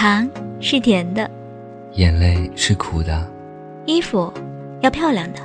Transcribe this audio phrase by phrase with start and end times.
[0.00, 1.28] 糖是甜的，
[1.94, 3.28] 眼泪是苦的，
[3.84, 4.32] 衣服
[4.80, 5.40] 要漂亮的，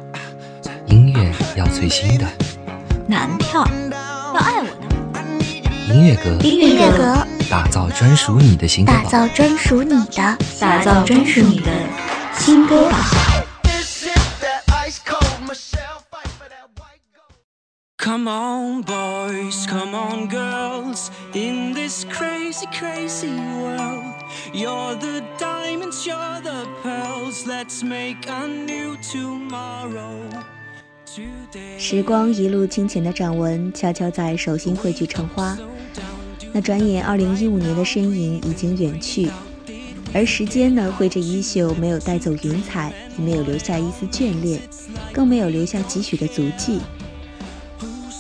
[0.85, 2.27] 音乐要最新的，
[3.08, 3.67] 男票
[4.31, 11.72] 要爱我的，音乐阁，音乐阁，打造专属你的新歌打造专属你的，打造专属你的
[12.38, 13.00] 新歌榜。
[17.98, 24.12] Come on, boys, come on, girls, in this crazy, crazy world.
[24.54, 27.48] You're the diamonds, you're the pearls.
[27.48, 30.30] Let's make a new tomorrow.
[31.80, 35.58] 时光一路清浅的掌纹，悄悄在手心汇聚成花。
[36.52, 39.31] 那转眼，二零一五年的身影已经远去，
[40.13, 44.61] 而时间呢，挥着衣袖，没有带走云彩，也没有留下一丝眷恋，
[45.11, 46.80] 更没有留下几许的足迹。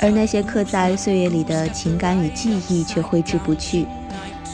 [0.01, 3.85] 而那些刻在岁月里的情感与记忆却挥之不去。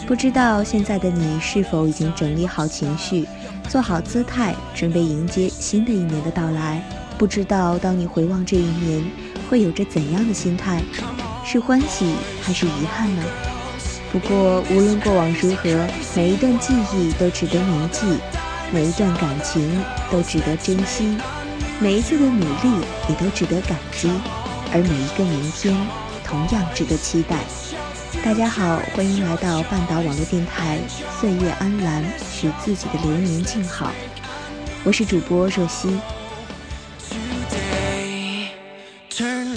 [0.09, 3.27] 不知道现在的你是否已经整理好情绪，
[3.69, 6.81] 做好姿态，准备迎接新的一年的到来？
[7.15, 9.03] 不知道当你回望这一年，
[9.47, 10.81] 会有着怎样的心态？
[11.45, 13.23] 是欢喜还是遗憾呢？
[14.11, 18.01] 不过无论过往如何，每一段记忆都值得铭记，
[18.73, 19.79] 每一段感情
[20.11, 21.15] 都值得珍惜，
[21.79, 24.09] 每一次的努力也都值得感激。
[24.73, 25.77] 而每一个明天，
[26.25, 27.37] 同样值得期待。
[28.23, 30.77] 大家好，欢迎来到半岛网络电台，
[31.19, 33.91] 岁月安澜，许自己的流年静好。
[34.83, 35.97] 我是主播若曦。
[39.19, 39.55] 有人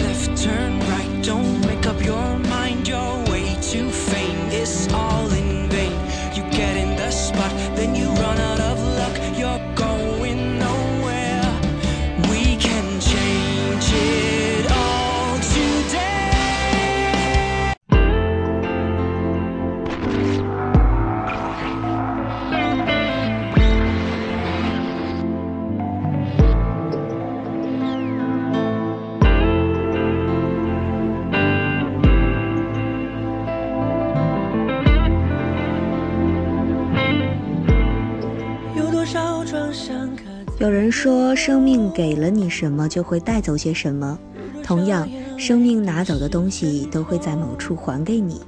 [40.93, 44.19] 说，生命给了你什么，就会带走些什么。
[44.63, 45.09] 同样，
[45.39, 48.43] 生命拿走的东西，都会在某处还给你。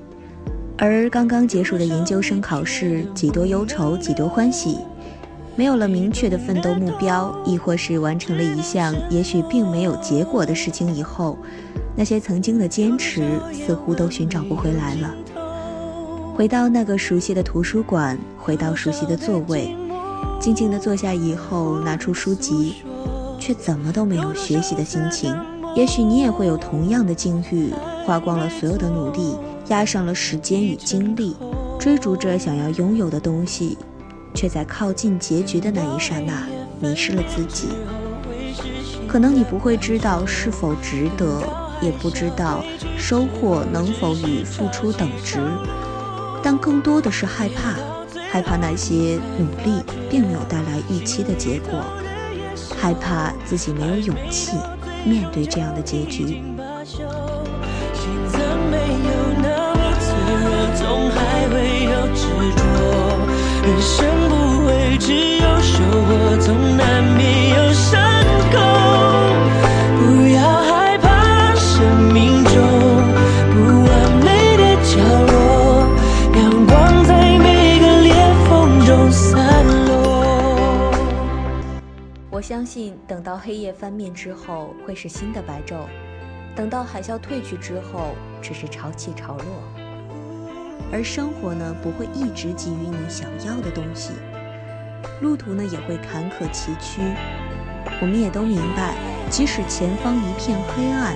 [0.77, 4.79] 而刚刚结束的研究生考试，几多忧愁，几多欢喜。
[5.57, 11.39] 没有了明确的奋斗目标，亦或是完成了一项也许并没有结果的事情以后，
[11.97, 13.23] 那些曾经的坚持，
[13.53, 15.15] 似乎都寻找不回来了。
[16.35, 19.75] 回到那个熟悉的图书馆，回到熟悉的座位。
[20.41, 22.83] 静静地坐下以后，拿出书籍，
[23.39, 25.35] 却怎么都没有学习的心情。
[25.75, 27.73] 也许你也会有同样的境遇，
[28.07, 29.37] 花光了所有的努力，
[29.69, 31.37] 压上了时间与精力，
[31.81, 33.77] 追逐着想要拥有的东西，
[34.35, 36.47] 却在靠近结局的那一刹那
[36.81, 37.69] 迷失了自己。
[39.09, 41.43] 可能你不会知道是否值得，
[41.81, 42.63] 也不知道
[42.97, 45.39] 收获能否与付出等值，
[46.43, 47.75] 但更多的是害怕。
[48.35, 49.81] 害怕那些努力
[50.11, 51.79] 并没有带来预期的结果，
[52.77, 54.57] 害怕自己没有勇气
[55.05, 56.43] 面对这样的结局。
[63.63, 68.03] 人生不会只有收获，总难免有伤
[68.53, 69.14] 口。
[82.47, 85.77] 相信等到黑夜翻面之后，会是新的白昼；
[86.55, 89.47] 等到海啸退去之后，只是潮起潮落。
[90.93, 94.11] 而生活呢，不会一直给予你想要的东西，
[95.23, 97.01] 路途呢也会坎坷崎岖。
[98.03, 98.95] 我们也都明白，
[99.31, 101.15] 即使前方一片黑暗，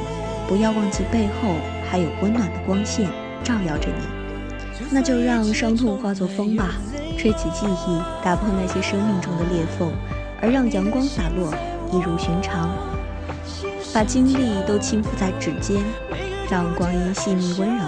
[0.48, 1.56] 不要忘记背后
[1.90, 3.06] 还有温暖的光线
[3.44, 4.88] 照耀着你。
[4.90, 6.76] 那就让伤痛化作风吧，
[7.18, 9.92] 吹起记忆，打破那些生命中的裂缝。
[10.40, 11.52] 而让阳光洒落，
[11.92, 12.70] 一如寻常。
[13.92, 15.82] 把精力都倾覆在指尖，
[16.50, 17.84] 让光阴细腻温柔，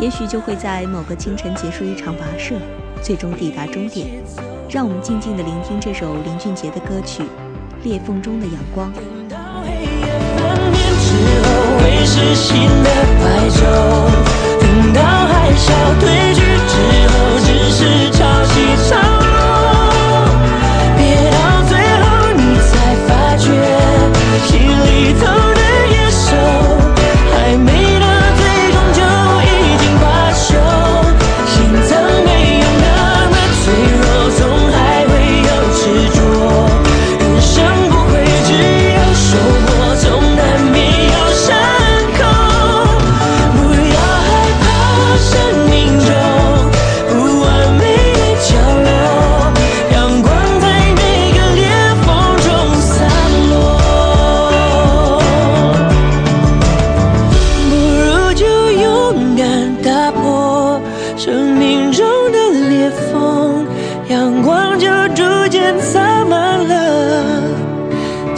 [0.00, 2.56] 也许就会在某个清晨结束一场跋涉，
[3.02, 4.08] 最终抵达终点。
[4.70, 7.22] 让我们静静地聆听这首林俊杰的歌曲
[7.84, 8.90] 《裂缝中的阳光》。
[14.60, 15.70] 等到海啸
[16.00, 16.74] 退去之
[17.12, 17.14] 后，
[17.44, 18.52] 只是潮起
[18.88, 18.92] 潮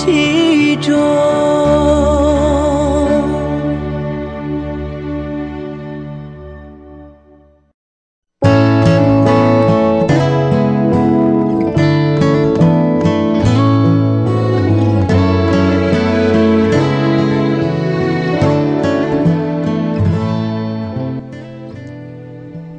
[0.08, 0.94] 一种。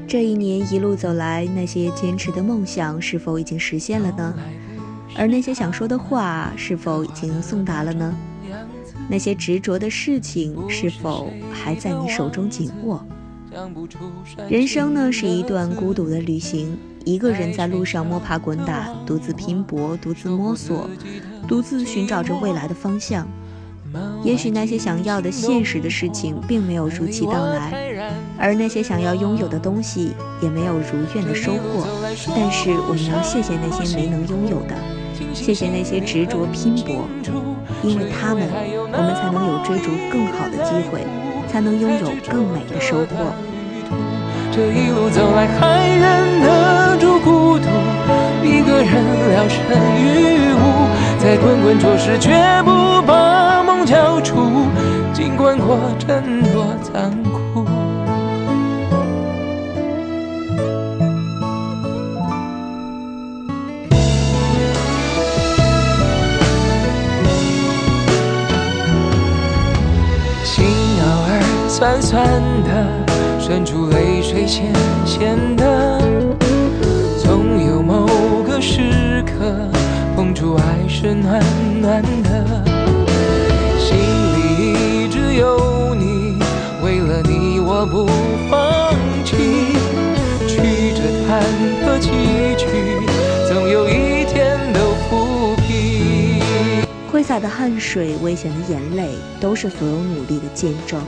[0.07, 0.95] 这一年一路。
[0.97, 4.33] 走来，那些坚持的梦想是否已经实现了呢？
[5.17, 8.15] 而那些想说的话是否已经送达了呢？
[9.09, 13.03] 那些执着的事情是否还在你手中紧握？
[14.47, 20.87] 人生呢，是一段孤独的旅行，一个人在路上摸爬滚打，独自拼搏，独自摸索，
[21.47, 23.27] 独自寻找着未来的方向。
[24.23, 30.11] 也许那些想要的现实的事情并没有如期到来，而那些想要拥有的东西
[30.41, 30.83] 也没有如
[31.15, 31.87] 愿的收获。
[32.35, 34.75] 但是我们要谢谢那些没能拥有的，
[35.37, 37.07] 谢谢那些执着拼搏，
[37.83, 38.43] 因为他们，
[38.91, 41.05] 我们才能有追逐更好的机会，
[41.47, 43.31] 才能拥有更美的收获。
[44.51, 47.69] 这一路走来，还忍得住孤独，
[48.43, 48.91] 一个人
[49.29, 49.57] 聊胜
[49.95, 50.59] 于无，
[51.17, 52.29] 在滚滚浊世绝
[52.65, 53.85] 不把梦。
[53.85, 54.35] 交出，
[55.13, 57.36] 尽管过程多残酷。
[71.77, 72.25] 酸酸
[72.63, 73.05] 的，
[73.39, 74.73] 渗出泪水咸
[75.05, 76.01] 咸的，
[77.21, 78.07] 总有某
[78.41, 79.69] 个时刻，
[80.15, 81.39] 碰触爱是暖
[81.79, 82.63] 暖的。
[83.77, 86.39] 心里一直有你，
[86.83, 88.07] 为了你我不
[88.49, 88.91] 放
[89.23, 89.35] 弃。
[90.47, 91.43] 曲折坎
[91.85, 92.09] 坷崎
[92.57, 96.41] 岖，总有一天都抚平。
[97.11, 100.99] 挥洒的汗水，危险的眼泪，都是所有努力的见证。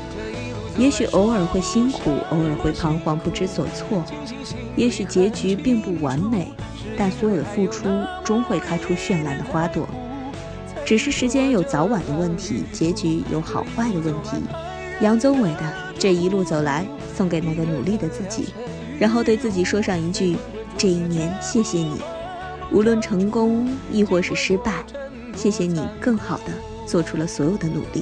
[0.80, 4.02] 也许偶尔会辛苦，偶尔会彷徨不知所措。
[4.78, 6.54] 也许结局并不完美，
[6.98, 7.90] 但所有的付出
[8.24, 9.86] 终会开出绚烂的花朵。
[10.86, 14.38] 只是时间有早晚的问题，结局有好坏的问题。
[15.02, 18.54] 杨宗纬的这一路走来，送给那个努力的自己，
[18.98, 20.38] 然后对自己说上一句：
[20.78, 22.00] 这一年谢谢你，
[22.72, 24.72] 无论成功亦或是失败，
[25.36, 26.54] 谢谢你更好的
[26.86, 28.02] 做出了所有的努力。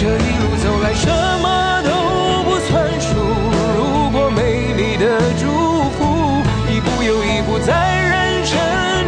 [0.00, 1.90] 这一路走来，什么都
[2.44, 3.18] 不算数。
[3.76, 5.44] 如果美丽的祝
[5.90, 6.40] 福，
[6.70, 8.56] 一步又一步在人生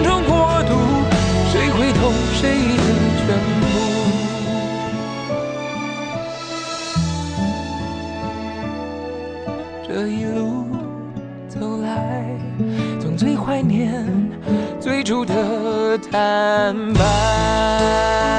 [0.03, 0.75] 中过渡，
[1.53, 2.13] 谁会懂。
[2.35, 2.43] 谁
[2.77, 2.83] 的
[3.21, 3.63] 全部？
[9.87, 10.67] 这一路
[11.49, 12.25] 走来，
[12.99, 14.05] 总最怀念
[14.81, 18.30] 最初的坦白。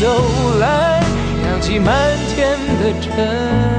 [0.00, 0.06] 走
[0.58, 0.98] 来
[1.44, 3.69] 扬起漫天的尘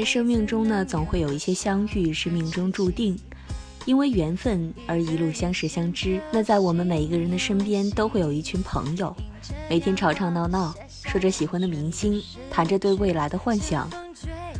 [0.00, 3.14] 在生命中呢，总会有一些相遇是命中注定，
[3.84, 6.18] 因为缘分而一路相识相知。
[6.32, 9.14] 那在我们每一个人的身边，都会有一群朋友，
[9.68, 12.18] 每天吵吵闹闹，说着喜欢的明星，
[12.50, 13.90] 谈着对未来的幻想，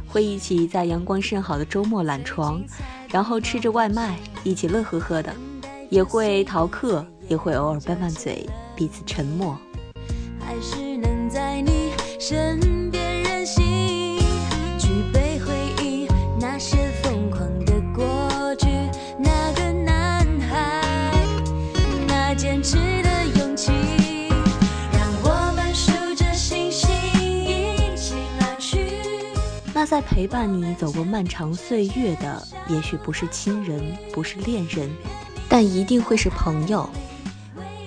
[0.07, 2.63] 会一起在阳光甚好的周末懒床，
[3.09, 5.35] 然后吃着外卖，一起乐呵呵的，
[5.89, 8.47] 也会逃课，也会偶尔拌拌嘴。
[8.77, 9.59] 彼此沉默。
[10.39, 12.61] 还是能在你身
[29.91, 34.89] 在陪伴你走过漫长岁月的，也许不是亲人，不是恋人，
[35.49, 36.89] 但一定会是朋友。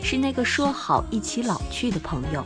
[0.02, 2.44] 是那个说好一起老去的朋友，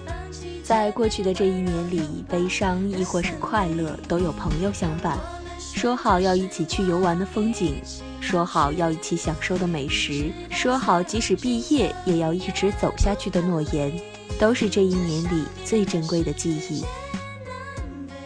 [0.63, 5.17] 在过去的这一年里，悲伤亦或是快乐，都有朋友相伴。
[5.59, 7.81] 说好要一起去游玩的风景，
[8.21, 13.91] 说好要一起享受的美食，说好即使毕业也要一直走下去的诺言，
[14.39, 16.85] 都是这一年里最珍贵的记忆。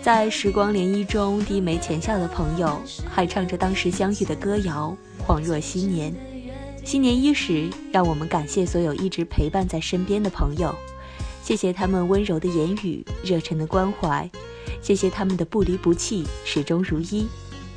[0.01, 6.11] 在时光涟漪中低眉浅笑的朋友，还唱着当时相遇的歌谣，恍若新年。
[6.83, 10.73] 新年伊始，让我们感谢所有一直陪伴在身边的朋友，
[11.43, 14.27] 谢谢他们温柔的言语、热忱的关怀，
[14.81, 17.27] 谢谢他们的不离不弃、始终如一。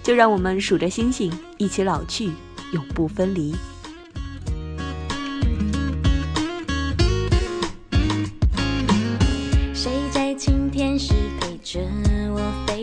[0.02, 2.31] 就让我们数着星星，一起老去，
[2.73, 3.54] 永不分离。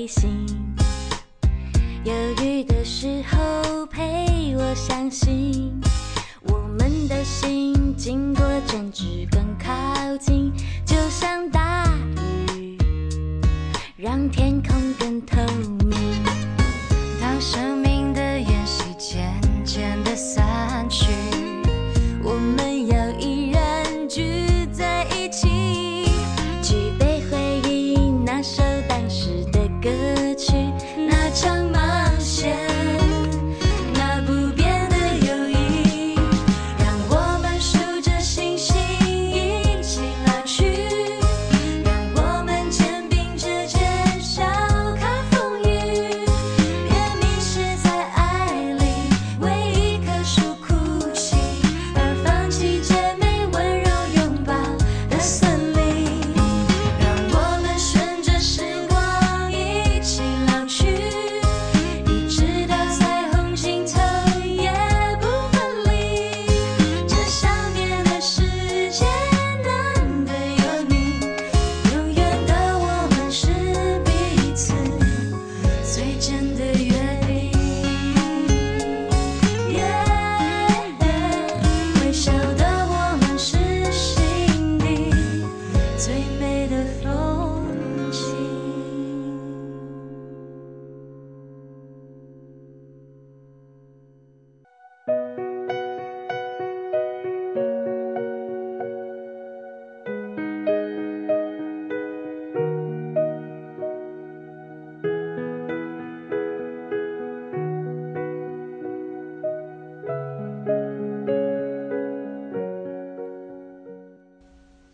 [0.01, 0.47] 飞行？
[2.03, 2.11] 犹
[2.43, 5.79] 豫的时候陪我相信。
[6.41, 10.51] 我们的心经过争执更靠近，
[10.83, 11.87] 就像大
[12.55, 12.79] 雨，
[13.95, 15.37] 让天空更透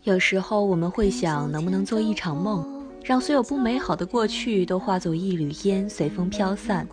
[0.08, 2.66] 有时候我们会想，能不能做一场梦，
[3.04, 6.88] 让所有不美好的过去都化作一缕烟，随风飘散。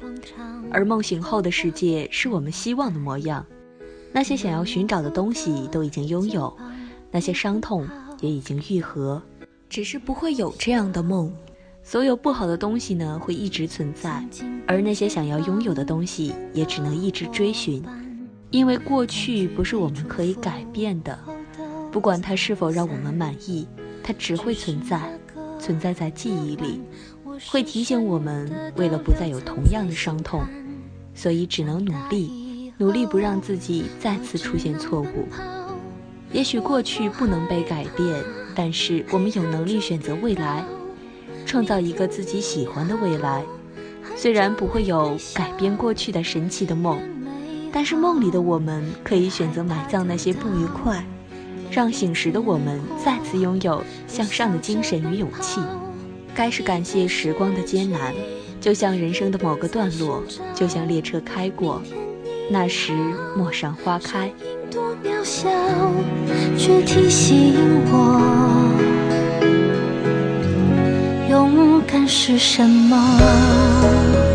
[0.69, 3.45] 而梦醒后的世界是我们希望的模样。
[4.11, 6.53] 那些想要寻找的东西都已经拥有，
[7.09, 7.87] 那些伤痛
[8.19, 9.21] 也已经愈合，
[9.69, 11.33] 只是不会有这样的梦。
[11.83, 14.21] 所有不好的东西呢，会一直存在，
[14.67, 17.81] 而那些想要拥有的东西，也只能一直追寻，
[18.51, 21.17] 因为过去不是我们可以改变的。
[21.95, 23.65] 不管它是否让我们满意，
[24.03, 25.17] 它只会存在，
[25.57, 26.81] 存在在记忆里，
[27.47, 30.43] 会提醒我们，为了不再有同样的伤痛，
[31.13, 35.25] 所以只能努力，努力不让自己再次出现错误。
[36.33, 38.21] 也许过去不能被改变，
[38.53, 40.65] 但是我们有能力选择未来，
[41.45, 43.41] 创造一个自己喜欢的未来。
[44.17, 46.99] 虽然不会有改变过去的神奇的梦，
[47.71, 51.01] 但是梦里的我们可以选择埋葬那些不愉快。
[51.75, 55.59] 让醒时的我们再次拥有向上的精神与勇气。
[56.33, 58.13] 该是感谢时光的艰难，
[58.61, 61.81] 就像人生的某个段落，就像列车开过，
[62.49, 62.93] 那时
[63.35, 64.31] 陌上花开。
[64.71, 65.49] 多渺小，
[66.57, 67.55] 却提醒
[67.91, 68.71] 我，
[71.29, 74.34] 勇敢是什么。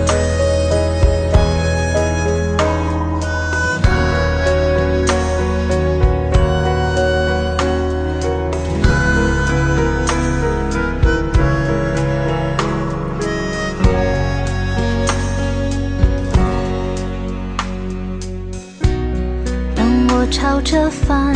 [20.71, 21.35] 着反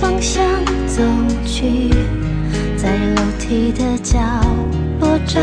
[0.00, 0.40] 方向。
[0.86, 1.02] 走
[1.44, 1.90] 去，
[2.76, 4.20] 在楼梯的角
[5.00, 5.40] 落找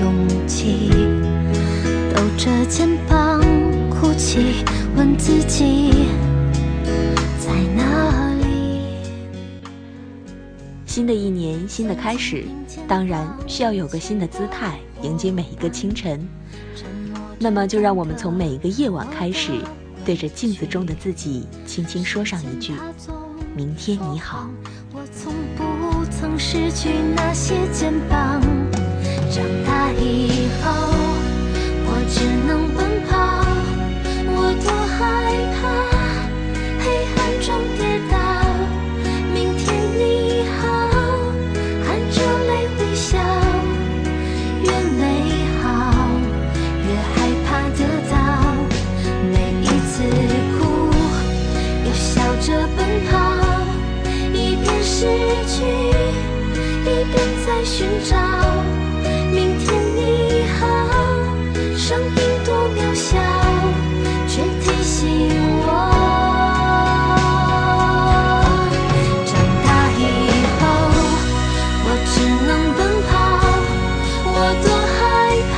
[0.00, 0.90] 勇气，
[2.14, 3.40] 抖着肩膀
[3.90, 4.64] 哭泣，
[4.96, 6.06] 问自己
[7.40, 8.80] 在哪里。
[10.86, 12.44] 新的一年，新的开始，
[12.86, 16.28] 当然需要有个新的姿态迎接每一个清晨。
[17.40, 19.50] 那么，就让我们从每一个夜晚开始。
[20.04, 22.72] 对着镜子中的自己，轻轻说上一句
[23.54, 24.48] ：“明天你好。”
[24.92, 28.40] 我从不曾失去那些肩膀。
[29.30, 30.72] 长大以后，
[31.84, 33.27] 我只能奔跑。
[57.78, 58.16] 寻找。
[59.30, 60.66] 明天你好，
[61.76, 63.16] 声音多渺小，
[64.26, 64.98] 却提醒
[65.62, 65.68] 我。
[69.24, 69.30] 长
[69.62, 69.66] 大
[69.96, 70.02] 以
[70.58, 70.60] 后，
[71.84, 72.14] 我只
[72.48, 73.14] 能奔跑，
[74.26, 74.66] 我多
[74.98, 74.98] 害
[75.54, 75.56] 怕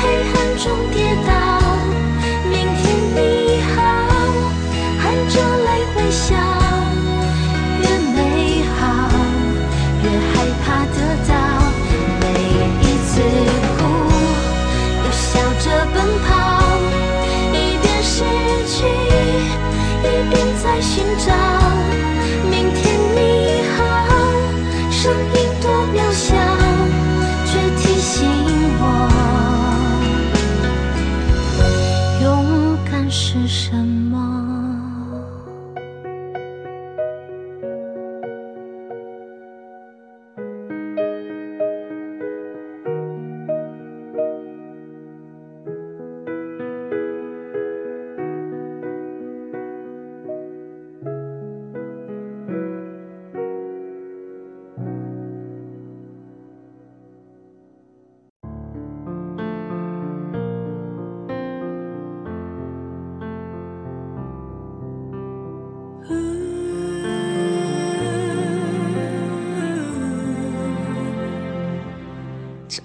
[0.00, 0.64] 黑暗中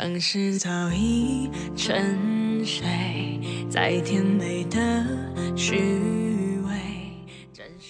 [0.02, 5.06] 城市早已沉睡在甜美的
[5.56, 5.76] 虚
[6.66, 6.74] 伪。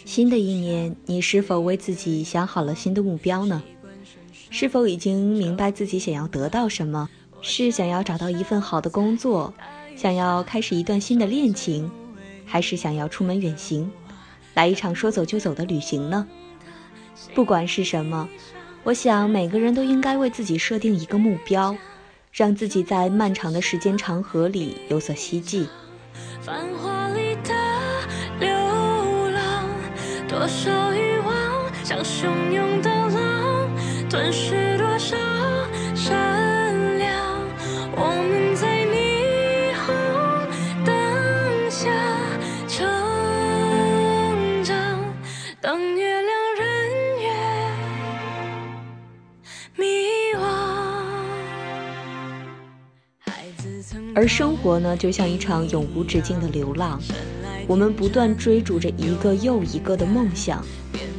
[0.04, 3.64] 新的一年，你是否为自己想好了新的目标呢？
[4.50, 7.10] 是否已经明白自己想要得到什么？
[7.42, 9.54] 是想要找到一份好的工作，
[9.96, 11.90] 想要开始一段新的恋情，
[12.46, 13.90] 还是想要出门远行，
[14.54, 16.28] 来一场说走就走的旅行呢？
[17.34, 18.28] 不管是什么，
[18.84, 21.74] 我想每个人都应该为自己设定一个目标，
[22.32, 25.68] 让自己在漫长的时间长河里有所希冀。
[26.42, 27.54] 繁华里的
[28.40, 28.50] 流
[29.32, 29.68] 浪，
[30.28, 33.70] 多少欲望像汹涌的浪，
[34.10, 34.56] 吞噬
[54.14, 57.00] 而生活呢，就像一场永无止境的流浪，
[57.68, 60.64] 我们不断追逐着一个又一个的梦想，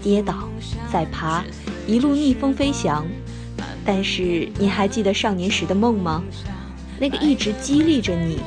[0.03, 0.49] 跌倒，
[0.93, 1.43] 再爬，
[1.87, 3.07] 一路逆风飞翔。
[3.85, 6.23] 但是，你还记得少年时的梦吗？
[7.01, 8.39] 那个一直激励着你，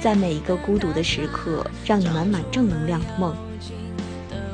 [0.00, 3.36] 在每一个孤独的时刻，让你满满正能量的梦。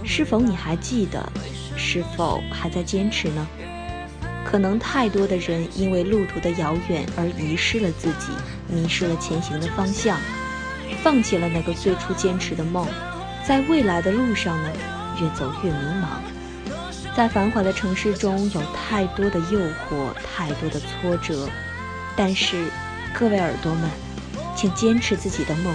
[0.02, 1.30] 是否你还记得？
[1.76, 3.46] 是否还在坚持呢？
[4.44, 8.32] 可能太多的人因为路途的遥远而遗失了自己，
[8.70, 10.18] 迷失了前行的方向，
[11.02, 12.86] 放弃了那个最初坚持的梦，
[13.46, 14.70] 在未来的路上呢，
[15.20, 16.06] 越走越迷茫。
[17.16, 21.48] 在繁华的城市中，有太多的诱惑，太多的挫折，
[22.16, 22.66] 但是，
[23.12, 23.90] 各位耳朵们，
[24.56, 25.74] 请坚持自己的梦，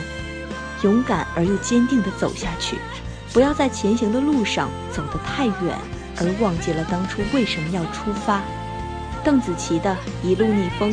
[0.82, 2.78] 勇敢而又坚定地走下去，
[3.34, 5.78] 不要在前行的路上走得太远，
[6.18, 8.42] 而忘记了当初为什么要出发。
[9.24, 9.92] 邓紫棋的
[10.28, 10.92] 《一路逆风》，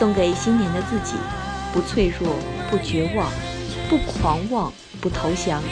[0.00, 1.14] 送给新年的自己：
[1.74, 2.34] 不脆弱，
[2.70, 3.30] 不绝望，
[3.90, 5.62] 不狂妄，不投降，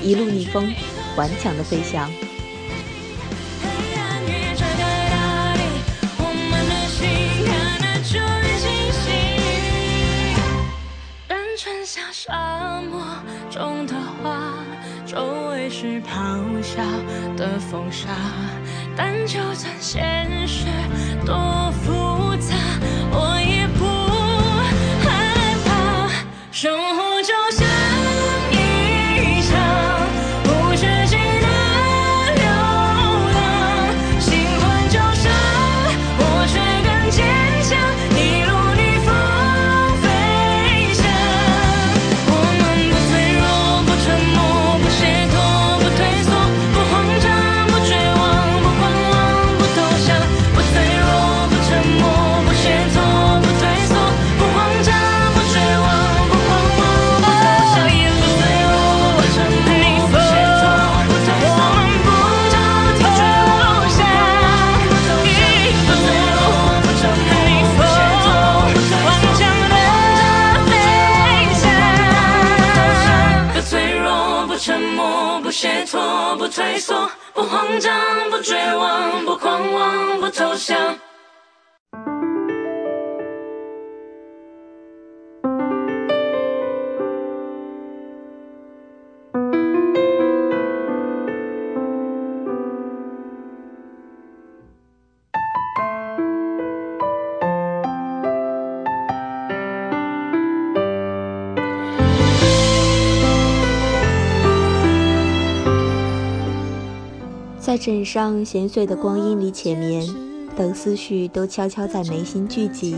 [0.00, 0.72] 一路逆风，
[1.16, 2.08] 顽强的飞翔。
[16.06, 16.80] 咆哮
[17.36, 18.08] 的风沙，
[18.96, 20.66] 但就算现实
[21.26, 22.03] 多复
[107.84, 110.08] 枕上闲碎的光阴里浅眠，
[110.56, 112.96] 等思绪都悄悄在眉心聚集，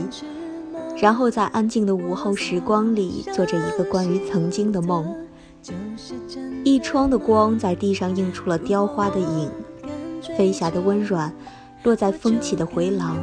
[0.96, 5.12] 然后在安静的午后时光里，做着一个关于曾经的梦。
[6.62, 9.50] 一窗的光在地上映出了雕花的影，
[10.36, 11.34] 飞霞的温软
[11.82, 13.16] 落在风起的回廊。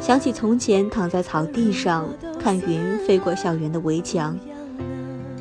[0.00, 4.36] 想起从前躺在草地上看云飞过校园的围墙，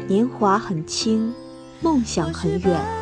[0.08, 1.34] 年华很轻，
[1.82, 2.99] 梦想很远。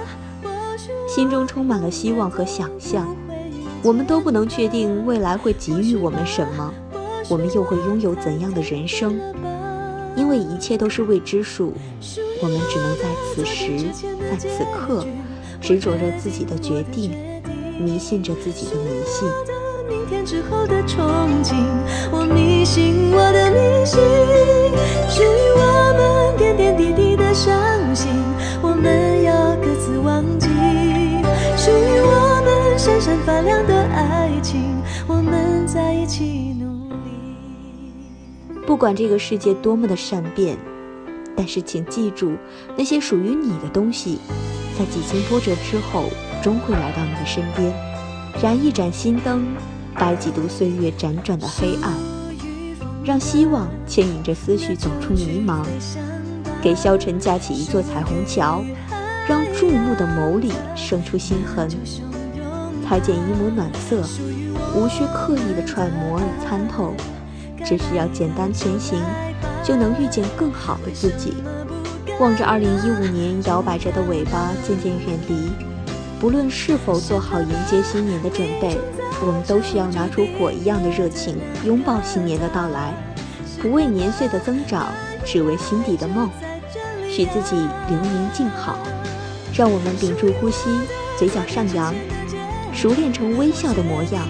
[1.17, 3.07] 心中充满了希望和想象，
[3.81, 6.71] 我们都不能确定未来会给予我们什么，
[7.27, 9.19] 我们又会拥有怎样的人生？
[10.15, 11.73] 因为一切都是未知数，
[12.39, 13.79] 我们只能在此时，
[14.29, 15.03] 在此刻，
[15.59, 17.09] 执着着自己的决定，
[17.79, 19.27] 迷信着自己的迷信。
[20.07, 21.55] 天之后的憧憬，
[22.11, 23.99] 我迷信我的迷信，
[25.09, 25.25] 属于
[25.57, 25.63] 我
[25.97, 27.57] 们点点滴滴的伤
[27.95, 28.11] 心，
[28.61, 30.47] 我们要各自忘记，
[31.79, 38.63] 于我们闪闪发亮的爱情，我们在一起努力。
[38.65, 40.57] 不管这个世界多么的善变，
[41.35, 42.33] 但是请记住，
[42.75, 44.19] 那些属于你的东西，
[44.77, 46.05] 在几经波折之后，
[46.43, 47.73] 终会来到你的身边，
[48.41, 49.45] 燃一盏心灯，
[49.95, 51.93] 白几度岁月辗转的黑暗，
[53.03, 55.65] 让希望牵引着思绪走出迷茫，
[56.61, 58.63] 给消沉架起一座彩虹桥，
[59.27, 61.69] 让注目的眸里生出心痕，
[62.87, 64.01] 裁剪一抹暖色，
[64.73, 66.93] 无需刻意的揣摩与参透。
[67.65, 69.01] 只需要简单前行，
[69.61, 71.33] 就能遇见更好的自己。
[72.21, 75.51] 望着2015年摇摆着的尾巴渐渐远离，
[76.21, 78.77] 不论是否做好迎接新年的准备，
[79.21, 82.93] 我们都需要拿出火一样的热情，拥抱新年的到来。
[83.61, 84.87] 不为年岁的增长，
[85.25, 86.29] 只为心底的梦。
[87.09, 87.55] 许自己
[87.89, 88.77] 流年静好，
[89.57, 90.69] 让我们屏住呼吸，
[91.17, 91.91] 嘴角上扬，
[92.71, 94.29] 熟练成微笑的模样，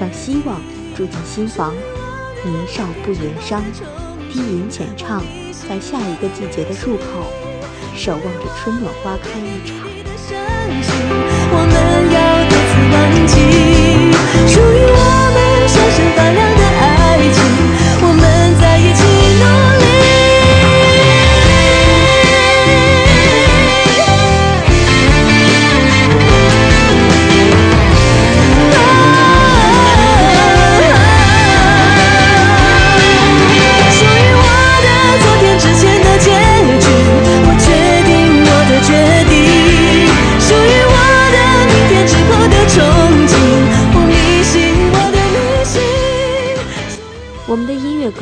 [0.00, 0.58] 让希望
[0.96, 1.74] 住进心房。
[2.42, 3.62] 年少不言伤，
[4.32, 5.22] 低吟浅唱，
[5.68, 7.26] 在下一个季节的入口，
[7.94, 9.76] 守望着春暖花开一场。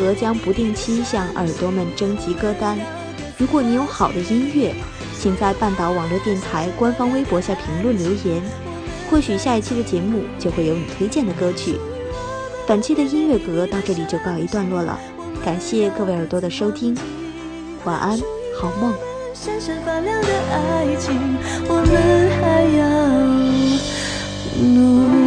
[0.05, 2.79] 们将不定期向耳朵们征集歌单。
[3.38, 4.75] 如果你有好的音乐，
[5.19, 8.43] 请在半岛网络电台官方微博下评论留言，
[9.11, 11.77] 或许下一期的节目就会有你推荐的歌曲。
[12.67, 14.99] 本期的音乐阁到这里就告一段落了，
[15.45, 16.97] 感谢各位耳朵的收听，
[17.85, 18.19] 晚安，
[18.61, 18.95] 好梦。
[19.35, 21.14] 闪闪发亮的爱情，
[21.67, 22.88] 我们还要
[24.62, 25.24] 努力。